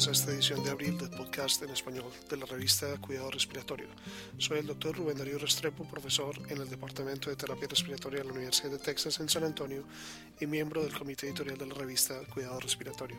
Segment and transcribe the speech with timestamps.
[0.00, 3.88] bienvenidos a esta edición de abril del podcast en español de la revista Cuidado Respiratorio.
[4.38, 8.32] Soy el doctor Rubén Darío Restrepo, profesor en el Departamento de Terapia Respiratoria de la
[8.32, 9.84] Universidad de Texas en San Antonio
[10.40, 13.18] y miembro del comité editorial de la revista Cuidado Respiratorio.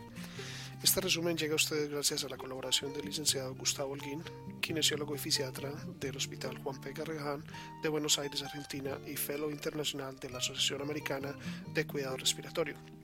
[0.81, 4.23] Este resumen llega a ustedes gracias a la colaboración del licenciado Gustavo Holguín,
[4.59, 6.93] kinesiólogo y fisiatra del Hospital Juan P.
[6.93, 7.43] Garrahan
[7.83, 11.35] de Buenos Aires, Argentina y fellow internacional de la Asociación Americana
[11.75, 13.00] de Cuidado Respiratorio.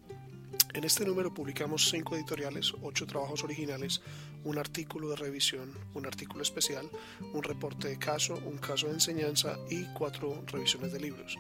[0.73, 4.01] En este número publicamos cinco editoriales, ocho trabajos originales,
[4.43, 6.89] un artículo de revisión, un artículo especial,
[7.33, 11.37] un reporte de caso, un caso de enseñanza y cuatro revisiones de libros.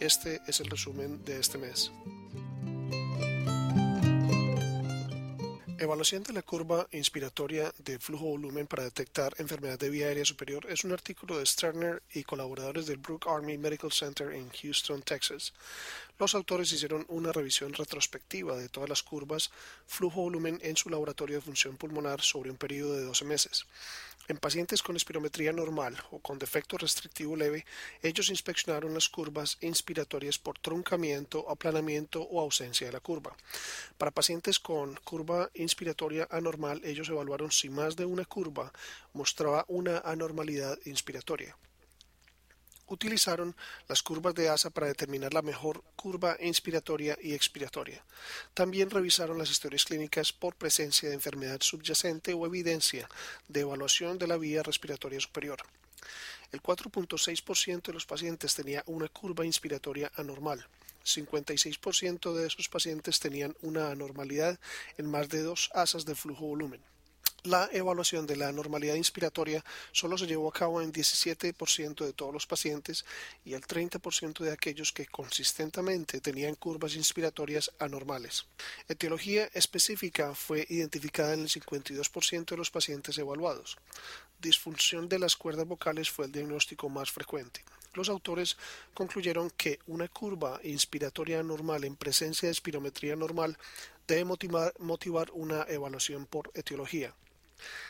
[0.00, 1.92] Este es el resumen de este mes.
[5.80, 10.82] Evaluación de la curva inspiratoria de flujo-volumen para detectar enfermedad de vía aérea superior es
[10.82, 15.52] un artículo de Sterner y colaboradores del Brook Army Medical Center en Houston, Texas.
[16.18, 19.52] Los autores hicieron una revisión retrospectiva de todas las curvas
[19.86, 23.64] flujo-volumen en su laboratorio de función pulmonar sobre un periodo de 12 meses.
[24.28, 27.64] En pacientes con espirometría normal o con defecto restrictivo leve,
[28.02, 33.34] ellos inspeccionaron las curvas inspiratorias por truncamiento, aplanamiento o ausencia de la curva.
[33.96, 38.70] Para pacientes con curva inspiratoria anormal, ellos evaluaron si más de una curva
[39.14, 41.56] mostraba una anormalidad inspiratoria
[42.88, 43.54] utilizaron
[43.88, 48.04] las curvas de ASA para determinar la mejor curva inspiratoria y expiratoria.
[48.54, 53.08] También revisaron las historias clínicas por presencia de enfermedad subyacente o evidencia
[53.48, 55.58] de evaluación de la vía respiratoria superior.
[56.50, 60.66] El 4.6% de los pacientes tenía una curva inspiratoria anormal.
[61.04, 64.58] 56% de esos pacientes tenían una anormalidad
[64.96, 66.82] en más de dos asas de flujo volumen.
[67.44, 72.34] La evaluación de la normalidad inspiratoria solo se llevó a cabo en 17% de todos
[72.34, 73.04] los pacientes
[73.44, 78.46] y el 30% de aquellos que consistentemente tenían curvas inspiratorias anormales.
[78.88, 83.78] Etiología específica fue identificada en el 52% de los pacientes evaluados.
[84.40, 87.64] Disfunción de las cuerdas vocales fue el diagnóstico más frecuente.
[87.94, 88.56] Los autores
[88.94, 93.56] concluyeron que una curva inspiratoria normal en presencia de espirometría normal
[94.08, 97.14] debe motivar, motivar una evaluación por etiología.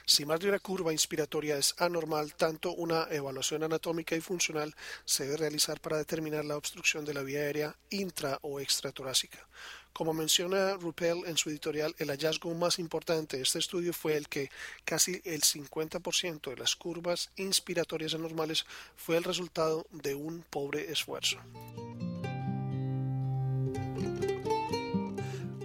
[0.05, 4.75] Si más de una curva inspiratoria es anormal, tanto una evaluación anatómica y funcional
[5.05, 9.47] se debe realizar para determinar la obstrucción de la vía aérea intra o extratorácica.
[9.93, 14.29] Como menciona Ruppel en su editorial, el hallazgo más importante de este estudio fue el
[14.29, 14.49] que
[14.85, 18.65] casi el 50% de las curvas inspiratorias anormales
[18.97, 21.39] fue el resultado de un pobre esfuerzo.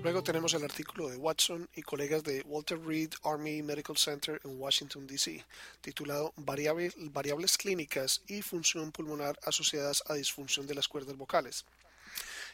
[0.04, 4.60] Luego tenemos el artículo de Watson y colegas de Walter Reed Army Medical Center en
[4.60, 5.46] Washington, D.C.,
[5.80, 11.64] titulado Variables clínicas y función pulmonar asociadas a disfunción de las cuerdas vocales.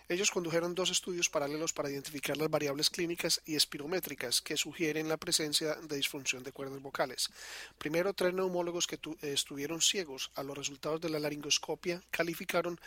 [0.07, 5.17] Ellos condujeron dos estudios paralelos para identificar las variables clínicas y espirométricas que sugieren la
[5.17, 7.31] presencia de disfunción de cuerdas vocales.
[7.79, 12.79] Primero, tres neumólogos que estuvieron ciegos a los resultados de la laringoscopia calificaron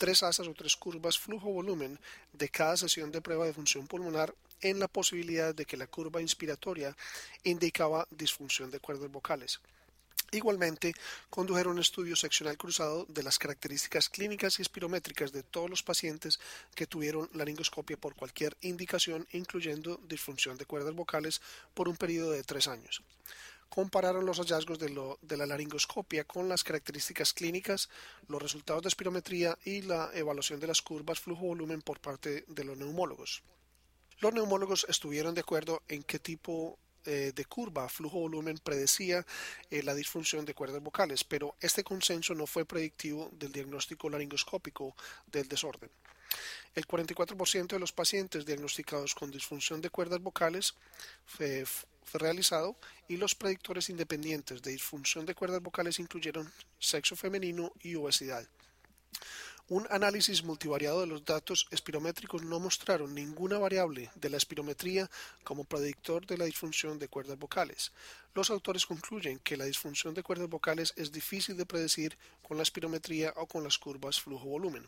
[0.00, 2.00] tres asas o tres curvas flujo-volumen
[2.32, 6.22] de cada sesión de prueba de función pulmonar en la posibilidad de que la curva
[6.22, 6.96] inspiratoria
[7.44, 9.60] indicaba disfunción de cuerdas vocales.
[10.32, 10.94] Igualmente,
[11.28, 16.40] condujeron un estudio seccional cruzado de las características clínicas y espirométricas de todos los pacientes
[16.74, 21.42] que tuvieron laringoscopia por cualquier indicación, incluyendo disfunción de cuerdas vocales,
[21.74, 23.02] por un periodo de tres años
[23.70, 27.88] compararon los hallazgos de, la laringoscopia con las características clínicas,
[28.26, 32.76] los resultados de espirometría y la evaluación de las curvas flujo-volumen por parte de los
[32.76, 33.42] neumólogos.
[34.18, 39.24] Los neumólogos estuvieron de acuerdo en qué tipo eh, de curva flujo-volumen predecía
[39.70, 44.94] eh, la disfunción de cuerdas vocales, pero este consenso no fue predictivo del diagnóstico laringoscópico
[45.26, 45.90] del desorden.
[46.74, 50.74] El 44% de los pacientes diagnosticados con disfunción de cuerdas vocales
[51.24, 51.64] fue,
[52.12, 52.76] realizado
[53.08, 58.46] y los predictores independientes de disfunción de cuerdas vocales incluyeron sexo femenino y obesidad.
[59.70, 65.08] Un análisis multivariado de los datos espirométricos no mostraron ninguna variable de la espirometría
[65.44, 67.92] como predictor de la disfunción de cuerdas vocales.
[68.34, 72.64] Los autores concluyen que la disfunción de cuerdas vocales es difícil de predecir con la
[72.64, 74.84] espirometría o con las curvas flujo-volumen.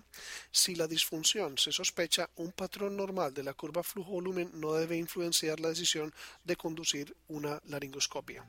[0.50, 5.60] Si la disfunción se sospecha, un patrón normal de la curva flujo-volumen no debe influenciar
[5.60, 6.12] la decisión
[6.42, 8.44] de conducir una laringoscopia.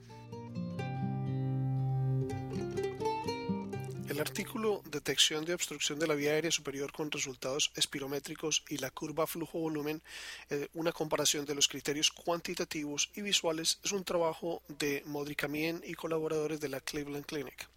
[4.10, 8.92] El artículo Detección de obstrucción de la vía aérea superior con resultados espirométricos y la
[8.92, 10.02] curva flujo-volumen,
[10.50, 15.94] eh, una comparación de los criterios cuantitativos y visuales, es un trabajo de Modricamien y
[15.94, 17.70] colaboradores de la Cleveland Clinic.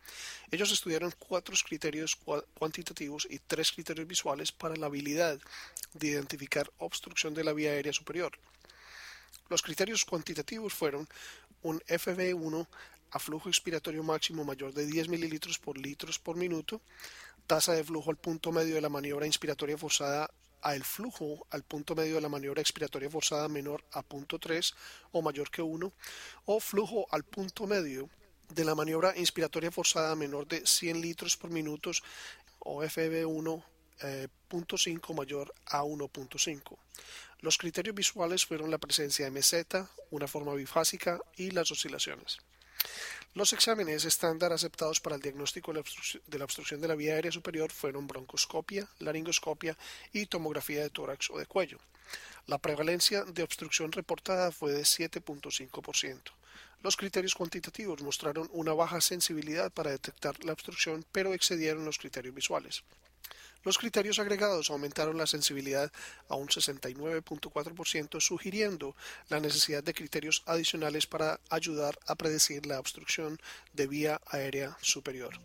[0.50, 2.17] Ellos estudiaron cuatro criterios
[2.55, 5.38] cuantitativos y tres criterios visuales para la habilidad
[5.94, 8.32] de identificar obstrucción de la vía aérea superior.
[9.49, 11.08] Los criterios cuantitativos fueron
[11.62, 12.67] un FB1
[13.16, 16.82] a flujo expiratorio máximo mayor de 10 mililitros por litros por minuto,
[17.46, 20.30] tasa de flujo al punto medio de la maniobra inspiratoria forzada
[20.60, 24.74] a el flujo al punto medio de la maniobra expiratoria forzada menor a punto 3
[25.12, 25.92] o mayor que 1,
[26.44, 28.10] o flujo al punto medio
[28.50, 31.90] de la maniobra inspiratoria forzada menor de 100 litros por minuto
[32.58, 33.64] o FB1
[34.50, 36.76] .5 mayor a 1.5.
[37.40, 42.38] Los criterios visuales fueron la presencia de meseta, una forma bifásica y las oscilaciones.
[43.34, 47.70] Los exámenes estándar aceptados para el diagnóstico de la obstrucción de la vía aérea superior
[47.70, 49.76] fueron broncoscopia, laringoscopia
[50.12, 51.78] y tomografía de tórax o de cuello.
[52.46, 56.20] La prevalencia de obstrucción reportada fue de 7.5%.
[56.82, 62.34] Los criterios cuantitativos mostraron una baja sensibilidad para detectar la obstrucción, pero excedieron los criterios
[62.34, 62.84] visuales.
[63.66, 65.90] Los criterios agregados aumentaron la sensibilidad
[66.28, 68.94] a un 69.4%, sugiriendo
[69.28, 73.40] la necesidad de criterios adicionales para ayudar a predecir la obstrucción
[73.72, 75.40] de vía aérea superior.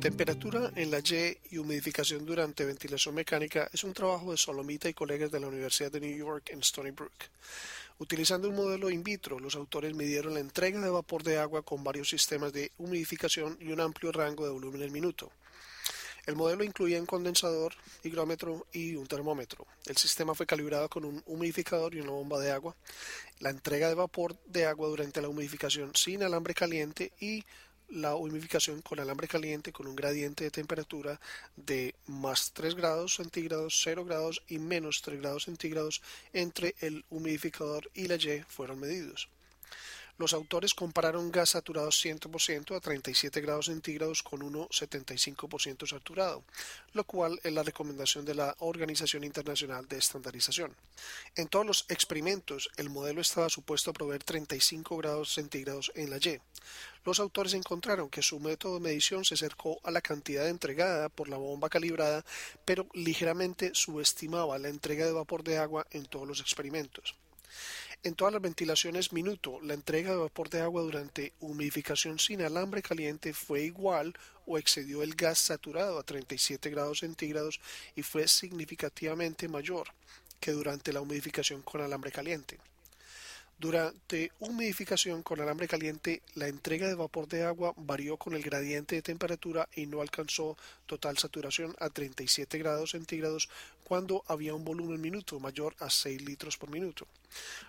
[0.00, 4.94] Temperatura en la Y y humidificación durante ventilación mecánica es un trabajo de Solomita y
[4.94, 7.12] colegas de la Universidad de New York en Stony Brook.
[7.98, 11.82] Utilizando un modelo in vitro, los autores midieron la entrega de vapor de agua con
[11.82, 15.32] varios sistemas de humidificación y un amplio rango de volumen en minuto.
[16.26, 17.72] El modelo incluía un condensador,
[18.02, 19.66] higrómetro y un termómetro.
[19.86, 22.76] El sistema fue calibrado con un humidificador y una bomba de agua.
[23.38, 27.44] La entrega de vapor de agua durante la humidificación sin alambre caliente y
[27.88, 31.20] la humidificación con alambre caliente con un gradiente de temperatura
[31.56, 36.02] de más 3 grados centígrados, 0 grados y menos 3 grados centígrados
[36.32, 39.28] entre el humidificador y la Y fueron medidos.
[40.18, 46.42] Los autores compararon gas saturado 100% a 37 grados centígrados con uno 75% saturado,
[46.94, 50.74] lo cual es la recomendación de la Organización Internacional de Estandarización.
[51.34, 56.16] En todos los experimentos, el modelo estaba supuesto a proveer 35 grados centígrados en la
[56.16, 56.40] Y.
[57.04, 61.28] Los autores encontraron que su método de medición se acercó a la cantidad entregada por
[61.28, 62.24] la bomba calibrada,
[62.64, 67.14] pero ligeramente subestimaba la entrega de vapor de agua en todos los experimentos.
[68.02, 72.82] En todas las ventilaciones minuto, la entrega de vapor de agua durante humidificación sin alambre
[72.82, 74.14] caliente fue igual
[74.46, 77.60] o excedió el gas saturado a 37 grados centígrados
[77.96, 79.88] y fue significativamente mayor
[80.38, 82.58] que durante la humidificación con alambre caliente.
[83.58, 88.96] Durante humidificación con alambre caliente, la entrega de vapor de agua varió con el gradiente
[88.96, 93.48] de temperatura y no alcanzó total saturación a 37 grados centígrados
[93.82, 97.06] cuando había un volumen minuto mayor a 6 litros por minuto.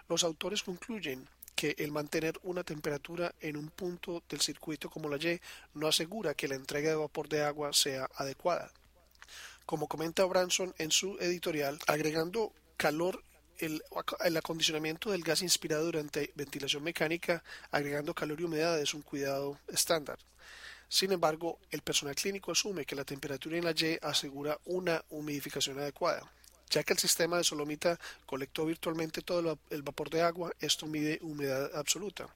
[0.10, 1.26] Los autores concluyen
[1.56, 5.40] que el mantener una temperatura en un punto del circuito como la Y
[5.74, 8.72] no asegura que la entrega de vapor de agua sea adecuada.
[9.66, 13.24] Como comenta Branson en su editorial, agregando calor
[13.60, 13.84] el,
[14.38, 20.18] acondicionamiento del gas inspirado durante ventilación mecánica agregando calor y humedad es un cuidado estándar.
[20.90, 25.80] Sin embargo, el personal clínico asume que la temperatura en la Y asegura una humidificación
[25.80, 26.22] adecuada.
[26.70, 31.20] Ya que el sistema de Solomita colectó virtualmente todo el vapor de agua, esto mide
[31.22, 32.28] humedad absoluta.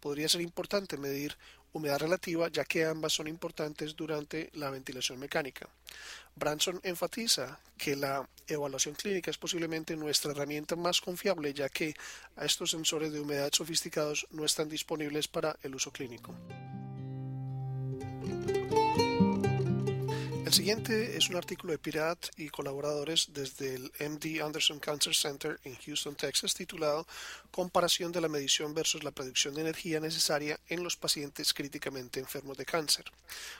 [0.00, 1.36] Podría ser importante medir
[1.72, 5.68] humedad relativa, ya que ambas son importantes durante la ventilación mecánica.
[6.36, 11.94] Branson enfatiza que la evaluación clínica es posiblemente nuestra herramienta más confiable, ya que
[12.40, 16.34] estos sensores de humedad sofisticados no están disponibles para el uso clínico.
[20.54, 25.58] El siguiente es un artículo de Pirat y colaboradores desde el MD Anderson Cancer Center
[25.64, 27.08] en Houston, Texas, titulado
[27.50, 32.56] Comparación de la medición versus la producción de energía necesaria en los pacientes críticamente enfermos
[32.56, 33.04] de cáncer.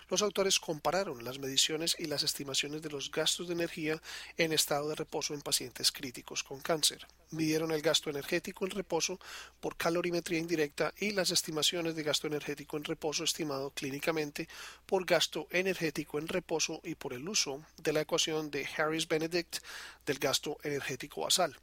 [0.08, 4.00] Los autores compararon las mediciones y las estimaciones de los gastos de energía
[4.36, 7.08] en estado de reposo en pacientes críticos con cáncer.
[7.32, 9.18] Midieron el gasto energético en reposo
[9.60, 14.48] por calorimetría indirecta y las estimaciones de gasto energético en reposo estimado clínicamente
[14.86, 19.58] por gasto energético en reposo y por el uso de la ecuación de Harris-Benedict
[20.06, 21.56] del gasto energético basal.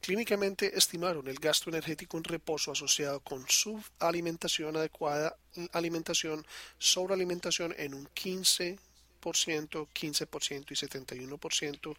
[0.00, 5.36] Clínicamente estimaron el gasto energético en reposo asociado con subalimentación adecuada,
[5.72, 6.44] alimentación,
[6.78, 8.78] sobrealimentación en un 15
[9.30, 11.96] 15% y 71%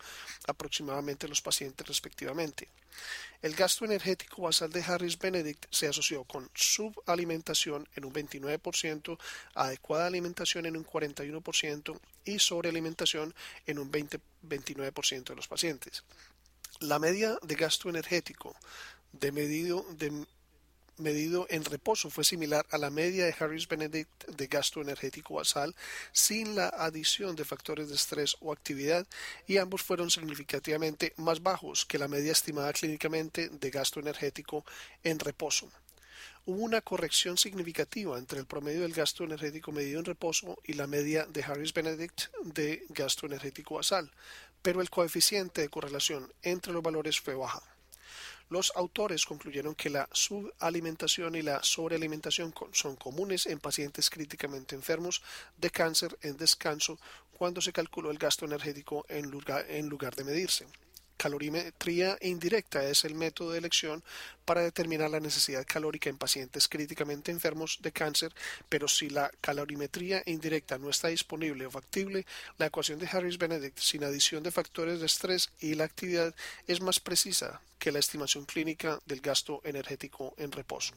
[0.48, 2.68] aproximadamente los pacientes respectivamente.
[3.42, 9.18] El gasto energético basal de Harris Benedict se asoció con subalimentación en un 29%,
[9.56, 13.34] adecuada alimentación en un 41% y sobrealimentación
[13.66, 16.04] en un 20, 29% de los pacientes.
[16.80, 18.56] La media de gasto energético
[19.12, 20.26] de medido de
[20.98, 25.76] medido en reposo fue similar a la media de Harris Benedict de gasto energético basal
[26.12, 29.08] sin la adición de factores de estrés o actividad
[29.48, 34.66] y ambos fueron significativamente más bajos que la media estimada clínicamente de gasto energético
[35.04, 35.70] en reposo.
[36.46, 40.88] Hubo una corrección significativa entre el promedio del gasto energético medido en reposo y la
[40.88, 44.12] media de Harris Benedict de gasto energético basal,
[44.62, 47.64] pero el coeficiente de correlación entre los valores fue baja.
[48.50, 55.22] Los autores concluyeron que la subalimentación y la sobrealimentación son comunes en pacientes críticamente enfermos
[55.58, 57.00] de cáncer en descanso
[57.38, 59.66] cuando se calculó el gasto energético en lugar,
[60.16, 60.68] de medirse.
[61.18, 64.04] Calorimetría indirecta es el método de elección
[64.46, 68.34] para determinar la necesidad calórica en pacientes críticamente enfermos de cáncer,
[68.70, 72.26] pero si la calorimetría indirecta no está disponible o factible,
[72.58, 76.36] la ecuación de Harris-Benedict sin adición de factores de estrés y la actividad
[76.68, 80.94] es más precisa que la estimación clínica del gasto energético en reposo.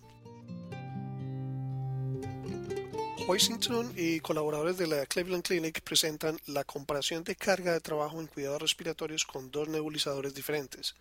[3.26, 8.28] Washington y colaboradores de la Cleveland Clinic presentan la comparación de carga de trabajo en
[8.28, 10.94] cuidados respiratorios con dos nebulizadores diferentes.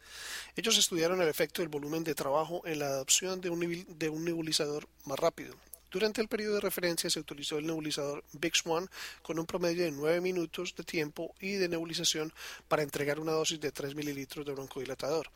[0.56, 5.20] Ellos estudiaron el efecto del volumen de trabajo en la adopción de un, nebulizador más
[5.20, 5.54] rápido.
[5.92, 8.88] Durante el periodo de referencia se utilizó el nebulizador Bix One
[9.22, 12.34] con un promedio de 9 minutos de tiempo y de nebulización
[12.68, 15.30] para entregar una dosis de 3 mililitros de broncodilatador.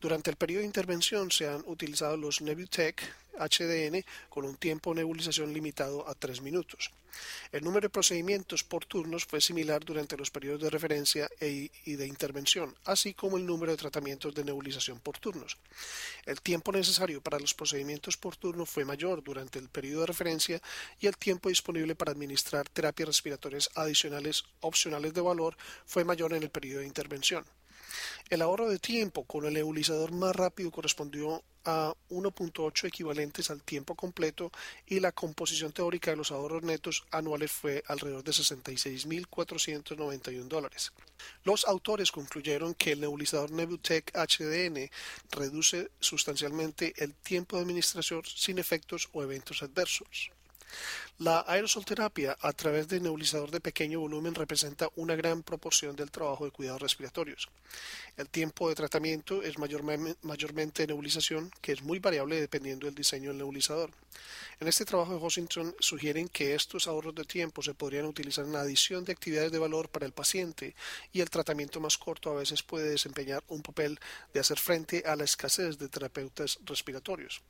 [0.00, 3.02] Durante el periodo de intervención se han utilizado los Nebutec
[3.38, 6.92] HDN con un tiempo de nebulización limitado a 3 minutos.
[7.50, 11.96] El número de procedimientos por turnos fue similar durante los periodos de referencia e, y
[11.96, 15.56] de intervención, así como el número de tratamientos de nebulización por turnos.
[16.26, 20.62] El tiempo necesario para los procedimientos por turno fue mayor durante el periodo de referencia
[21.00, 26.44] y el tiempo disponible para administrar terapias respiratorias adicionales opcionales de valor fue mayor en
[26.44, 27.44] el periodo de intervención.
[28.30, 33.94] El ahorro de tiempo con el nebulizador más rápido correspondió a 1.8 equivalentes al tiempo
[33.94, 34.50] completo
[34.86, 40.92] y la composición teórica de los ahorros netos anuales fue alrededor de 66.491 dólares.
[41.44, 44.90] Los autores concluyeron que el nebulizador Nebutec HDN
[45.30, 50.30] reduce sustancialmente el tiempo de administración sin efectos o eventos adversos.
[51.18, 56.44] La aerosolterapia a través de nebulizador de pequeño volumen representa una gran proporción del trabajo
[56.44, 57.48] de cuidados respiratorios.
[58.16, 63.38] El tiempo de tratamiento es mayormente nebulización, que es muy variable dependiendo del diseño del
[63.38, 63.90] nebulizador.
[64.60, 68.54] En este trabajo de Washington sugieren que estos ahorros de tiempo se podrían utilizar en
[68.54, 70.76] adición de actividades de valor para el paciente
[71.12, 73.98] y el tratamiento más corto a veces puede desempeñar un papel
[74.32, 77.40] de hacer frente a la escasez de terapeutas respiratorios.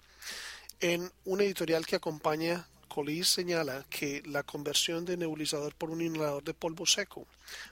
[0.81, 6.43] En un editorial que acompaña Collis señala que la conversión de nebulizador por un inhalador
[6.43, 7.27] de polvo seco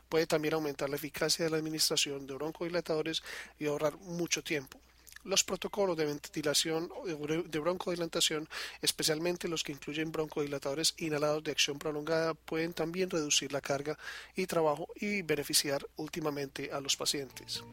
[0.09, 3.23] puede también aumentar la eficacia de la administración de broncodilatadores
[3.59, 4.79] y ahorrar mucho tiempo.
[5.25, 8.49] Los protocolos de ventilación de broncodilatación,
[8.81, 13.99] especialmente los que incluyen broncodilatadores inhalados de acción prolongada, pueden también reducir la carga
[14.37, 17.65] y trabajo y beneficiar últimamente a los pacientes.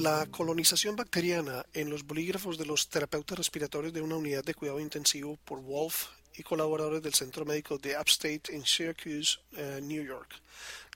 [0.00, 4.78] La colonización bacteriana en los bolígrafos de los terapeutas respiratorios de una unidad de cuidado
[4.78, 10.40] intensivo por Wolf y colaboradores del Centro Médico de Upstate en Syracuse, eh, New York.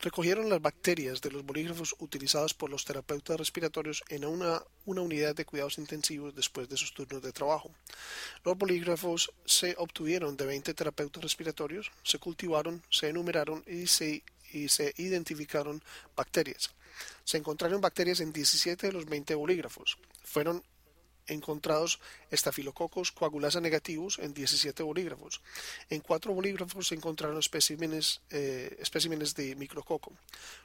[0.00, 5.34] Recogieron las bacterias de los bolígrafos utilizados por los terapeutas respiratorios en una, una unidad
[5.34, 7.72] de cuidados intensivos después de sus turnos de trabajo.
[8.44, 14.68] Los bolígrafos se obtuvieron de 20 terapeutas respiratorios, se cultivaron, se enumeraron y se, y
[14.68, 15.82] se identificaron
[16.14, 16.70] bacterias.
[17.24, 19.98] Se encontraron bacterias en 17 de los 20 bolígrafos.
[20.24, 20.62] Fueron
[21.26, 25.40] encontrados estafilococos coagulasa negativos en 17 bolígrafos.
[25.90, 30.12] En cuatro bolígrafos se encontraron especímenes, eh, especímenes de micrococo.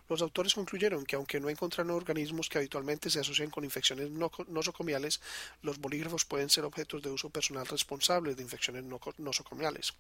[0.09, 5.21] Los autores concluyeron que aunque no encontraron organismos que habitualmente se asocian con infecciones nosocomiales,
[5.61, 8.83] los bolígrafos pueden ser objetos de uso personal responsable de infecciones
[9.17, 9.93] nosocomiales.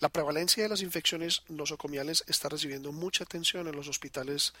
[0.00, 4.52] La prevalencia de las infecciones nosocomiales está recibiendo mucha atención en los hospitales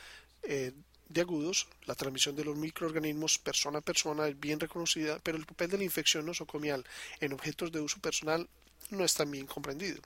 [0.42, 0.72] eh,
[1.08, 1.68] de agudos.
[1.86, 5.78] La transmisión de los microorganismos persona a persona es bien reconocida, pero el papel de
[5.78, 6.84] la infección nosocomial
[7.20, 8.48] en objetos de uso personal
[8.90, 10.02] no es tan bien comprendido.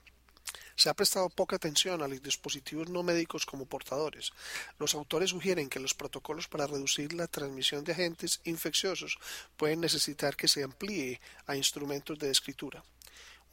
[0.75, 4.33] Se ha prestado poca atención a los dispositivos no médicos como portadores.
[4.77, 9.17] Los autores sugieren que los protocolos para reducir la transmisión de agentes infecciosos
[9.57, 12.83] pueden necesitar que se amplíe a instrumentos de escritura.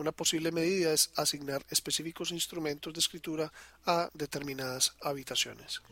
[0.00, 3.52] Una posible medida es asignar específicos instrumentos de escritura
[3.84, 5.82] a determinadas habitaciones.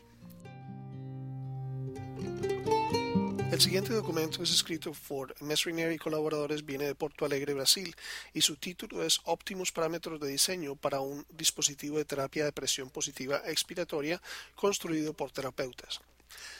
[3.51, 7.95] El siguiente documento es escrito por Mesriner y colaboradores, viene de Porto Alegre, Brasil,
[8.33, 12.89] y su título es Óptimos parámetros de diseño para un dispositivo de terapia de presión
[12.89, 14.19] positiva expiratoria
[14.55, 16.01] construido por terapeutas.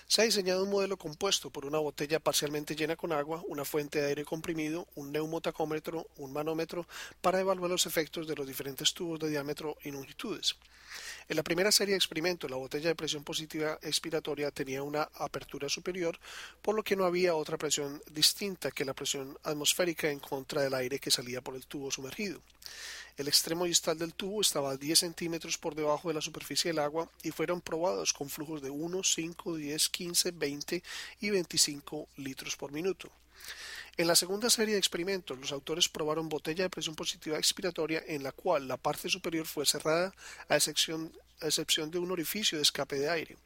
[0.07, 4.01] Se ha diseñado un modelo compuesto por una botella parcialmente llena con agua, una fuente
[4.01, 6.87] de aire comprimido, un neumotacómetro, un manómetro,
[7.21, 10.55] para evaluar los efectos de los diferentes tubos de diámetro y longitudes.
[11.27, 15.69] En la primera serie de experimentos, la botella de presión positiva expiratoria tenía una apertura
[15.69, 16.19] superior,
[16.61, 20.73] por lo que no había otra presión distinta que la presión atmosférica en contra del
[20.73, 22.41] aire que salía por el tubo sumergido.
[23.19, 26.79] El extremo distal del tubo estaba a 10 centímetros por debajo de la superficie del
[26.79, 30.83] agua y fueron probados con flujos de 1, 5, 10, 15, 20
[31.19, 33.11] y 25 litros por minuto.
[33.97, 38.23] En la segunda serie de experimentos, los autores probaron botella de presión positiva expiratoria en
[38.23, 40.13] la cual la parte superior fue cerrada
[40.47, 41.11] a excepción,
[41.91, 43.37] de un orificio de escape de aire.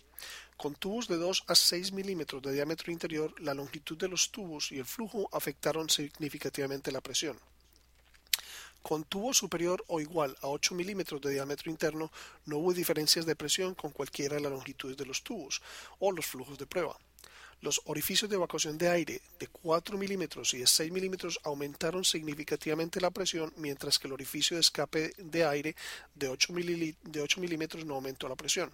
[0.56, 4.72] Con tubos de 2 a 6 milímetros de diámetro interior, la longitud de los tubos
[4.72, 7.39] y el flujo afectaron significativamente la presión.
[8.84, 12.12] Con tubo superior o igual a 8 milímetros de diámetro interno,
[12.46, 15.62] no hubo diferencias de presión con cualquiera de las longitudes de los tubos
[16.00, 17.00] o los flujos de prueba.
[17.62, 23.00] Los orificios de evacuación de aire de 4 milímetros y de 6 milímetros aumentaron significativamente
[23.00, 25.78] la presión, mientras que el orificio de escape de aire
[26.13, 26.54] de 8,
[27.04, 28.70] de 8 milímetros no aumentó la presión.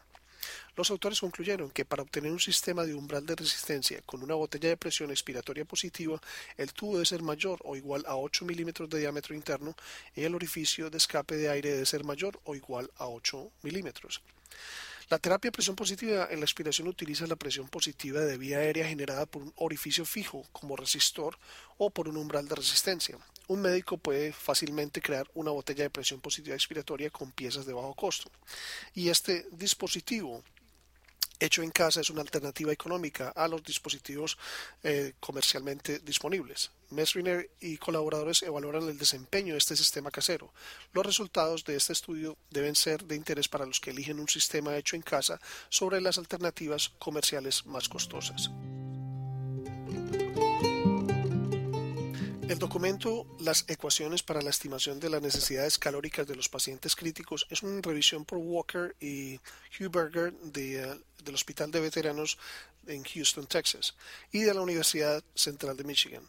[0.76, 4.70] Los autores concluyeron que para obtener un sistema de umbral de resistencia con una botella
[4.70, 6.22] de presión expiratoria positiva,
[6.58, 9.76] el tubo debe ser mayor o igual a 8 milímetros de diámetro interno
[10.16, 14.22] y el orificio de escape de aire debe ser mayor o igual a 8 milímetros.
[15.10, 18.88] La terapia de presión positiva en la expiración utiliza la presión positiva de vía aérea
[18.88, 21.38] generada por un orificio fijo como resistor
[21.80, 23.18] o por un umbral de resistencia.
[23.50, 27.96] Un médico puede fácilmente crear una botella de presión positiva expiratoria con piezas de bajo
[27.96, 28.30] costo.
[28.94, 30.44] Y este dispositivo
[31.40, 34.38] hecho en casa es una alternativa económica a los dispositivos
[34.84, 36.70] eh, comercialmente disponibles.
[36.92, 40.54] Mesriner y colaboradores evaluaron el desempeño de este sistema casero.
[40.94, 44.78] Los resultados de este estudio deben ser de interés para los que eligen un sistema
[44.78, 48.52] hecho en casa sobre las alternativas comerciales más costosas.
[52.50, 57.46] El documento Las ecuaciones para la estimación de las necesidades calóricas de los pacientes críticos
[57.52, 59.40] es una revisión por Walker y
[59.80, 62.40] Huberger eh, del Hospital de Veteranos
[62.88, 63.94] en Houston, Texas,
[64.32, 66.24] y de la Universidad Central de Michigan.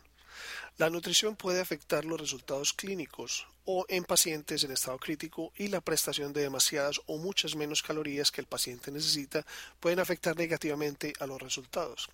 [0.80, 5.82] La nutrición puede afectar los resultados clínicos o en pacientes en estado crítico y la
[5.82, 9.44] prestación de demasiadas o muchas menos calorías que el paciente necesita
[9.78, 12.08] pueden afectar negativamente a los resultados.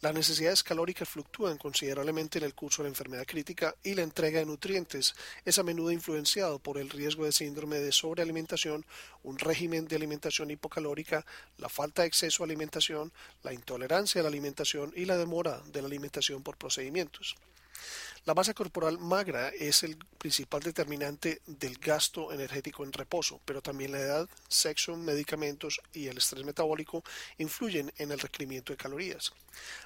[0.00, 4.38] Las necesidades calóricas fluctúan considerablemente en el curso de la enfermedad crítica y la entrega
[4.38, 8.86] de nutrientes es a menudo influenciado por el riesgo de síndrome de sobrealimentación,
[9.22, 11.26] un régimen de alimentación hipocalórica,
[11.58, 15.82] la falta de exceso a alimentación, la intolerancia a la alimentación y la demora de
[15.82, 17.36] la alimentación por procedimientos.
[18.24, 23.92] La masa corporal magra es el principal determinante del gasto energético en reposo, pero también
[23.92, 27.02] la edad, sexo, medicamentos y el estrés metabólico
[27.38, 29.32] influyen en el requerimiento de calorías.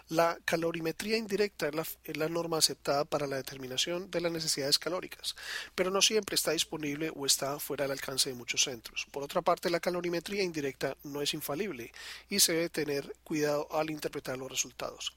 [0.08, 1.70] La calorimetría indirecta
[2.04, 5.36] es la, norma aceptada para la determinación de las necesidades calóricas,
[5.74, 9.06] pero no siempre está disponible o está fuera del alcance de muchos centros.
[9.10, 11.92] Por otra parte, la calorimetría indirecta no es infalible
[12.28, 15.12] y se debe tener cuidado al interpretar los resultados.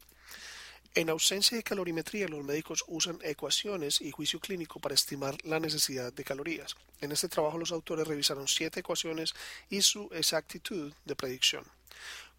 [0.98, 6.14] En ausencia de calorimetría, los médicos usan ecuaciones y juicio clínico para estimar la necesidad
[6.14, 6.78] de calorías.
[7.02, 9.34] En este trabajo los autores revisaron siete ecuaciones
[9.70, 11.66] y su exactitud de predicción.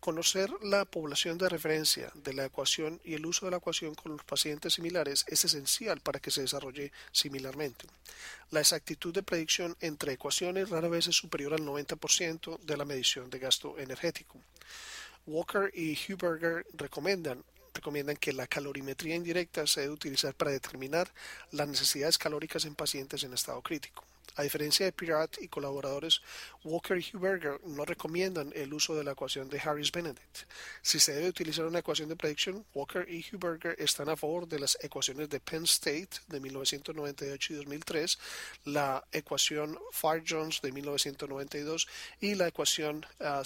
[0.01, 4.13] Conocer la población de referencia de la ecuación y el uso de la ecuación con
[4.13, 7.87] los pacientes similares es esencial para que se desarrolle similarmente.
[8.51, 13.29] La exactitud de predicción entre ecuaciones rara vez es superior al 90% de la medición
[13.29, 14.41] de gasto energético.
[15.27, 17.45] Walker y Huberger recomiendan
[17.77, 21.13] recomiendan que la calorimetría indirecta se debe utilizar para determinar
[21.53, 24.05] las necesidades calóricas en pacientes en estado crítico.
[24.37, 26.21] A diferencia de Pirat y colaboradores,
[26.63, 30.47] Walker y Huberger no recomiendan el uso de la ecuación de Harris-Benedict.
[30.83, 34.59] Si se debe utilizar una ecuación de predicción, Walker y Huberger están a favor de
[34.59, 38.19] las ecuaciones de Penn State de 1998 y 2003,
[38.65, 41.89] la ecuación Farr-Jones de 1992
[42.21, 43.43] y la ecuación uh.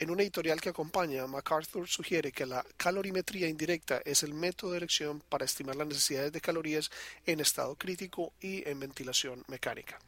[0.00, 4.78] En un editorial que acompaña, MacArthur sugiere que la calorimetría indirecta es el método de
[4.78, 6.90] elección para estimar las necesidades de calorías
[7.26, 9.98] en estado crítico y en ventilación mecánica.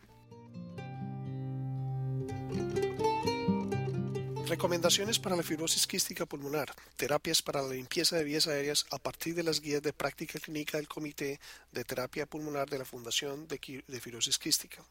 [4.52, 6.74] Recomendaciones para la fibrosis quística pulmonar.
[6.96, 10.76] Terapias para la limpieza de vías aéreas a partir de las guías de práctica clínica
[10.76, 11.40] del Comité
[11.72, 13.58] de Terapia Pulmonar de la Fundación de,
[13.98, 14.84] Fibrosis Quística.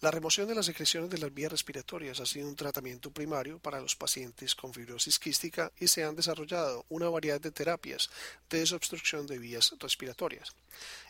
[0.00, 3.80] La remoción de las secreciones de las vías respiratorias ha sido un tratamiento primario para
[3.80, 8.10] los pacientes con fibrosis quística y se han desarrollado una variedad de terapias
[8.48, 10.52] de desobstrucción de vías respiratorias.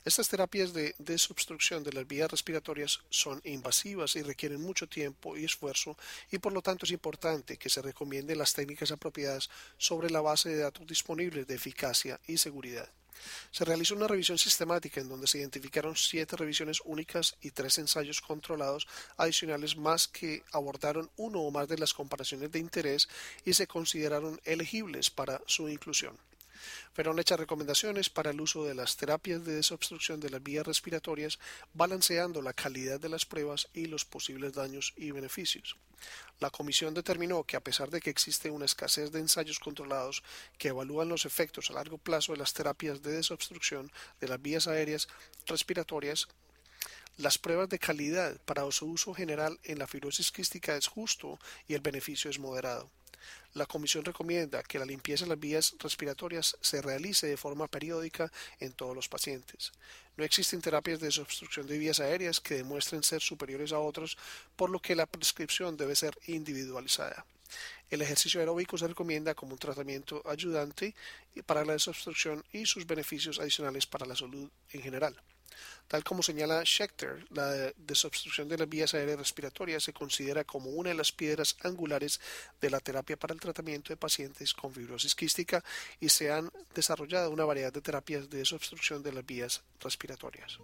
[0.03, 5.45] Estas terapias de desobstrucción de las vías respiratorias son invasivas y requieren mucho tiempo y
[5.45, 5.95] esfuerzo
[6.31, 10.49] y por lo tanto es importante que se recomienden las técnicas apropiadas sobre la base
[10.49, 12.89] de datos disponibles de eficacia y seguridad.
[13.51, 18.23] Se realizó una revisión sistemática en donde se identificaron siete revisiones únicas y tres ensayos
[18.23, 23.07] controlados adicionales más que abordaron uno o más de las comparaciones de interés
[23.45, 26.17] y se consideraron elegibles para su inclusión.
[26.93, 31.39] Fueron hechas recomendaciones para el uso de las terapias de desobstrucción de las vías respiratorias,
[31.75, 35.77] balanceando la calidad de las pruebas y los posibles daños y beneficios.
[36.39, 40.23] La comisión determinó que a pesar de que existe una escasez de ensayos controlados
[40.57, 44.67] que evalúan los efectos a largo plazo de las terapias de desobstrucción de las vías
[44.67, 45.09] aéreas
[45.47, 46.29] respiratorias,
[47.19, 51.75] las pruebas de calidad para su uso general en la fibrosis quística es justo y
[51.75, 52.91] el beneficio es moderado.
[53.55, 58.31] La Comisión recomienda que la limpieza de las vías respiratorias se realice de forma periódica
[58.59, 59.73] en todos los pacientes.
[60.17, 64.17] No existen terapias de desobstrucción de vías aéreas que demuestren ser superiores a otros,
[64.57, 67.25] por lo que la prescripción debe ser individualizada.
[67.91, 70.95] El ejercicio aeróbico se recomienda como un tratamiento ayudante
[71.47, 75.21] para la desobstrucción y sus beneficios adicionales para la salud en general.
[75.89, 80.91] Tal como señala Schechter, la desobstrucción de las vías aéreas respiratorias se considera como una
[80.91, 82.21] de las piedras angulares
[82.61, 85.65] de la terapia para el tratamiento de pacientes con fibrosis quística
[85.99, 90.59] y se han desarrollado una variedad de terapias de desobstrucción de las vías respiratorias.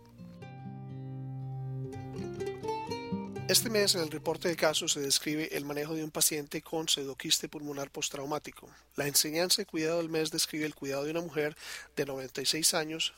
[3.49, 6.89] Este mes en el reporte de casos se describe el manejo de un paciente con
[6.89, 8.69] pseudoquiste pulmonar postraumático.
[8.97, 11.57] La enseñanza de cuidado del mes describe el cuidado de una mujer
[11.95, 13.15] de 96 años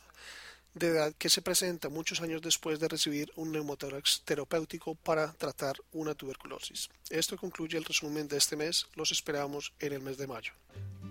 [0.74, 5.76] de edad que se presenta muchos años después de recibir un neumotórax terapéutico para tratar
[5.92, 6.88] una tuberculosis.
[7.10, 8.86] Esto concluye el resumen de este mes.
[8.94, 10.52] Los esperamos en el mes de mayo.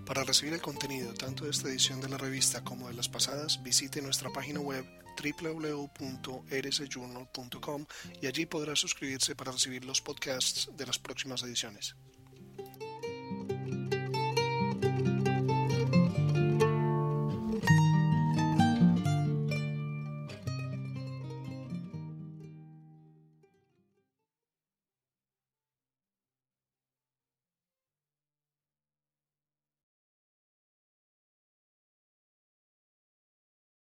[0.06, 3.62] Para recibir el contenido tanto de esta edición de la revista como de las pasadas,
[3.62, 4.86] visite nuestra página web
[5.18, 7.86] www.rsjournal.com
[8.22, 11.94] y allí podrá suscribirse para recibir los podcasts de las próximas ediciones.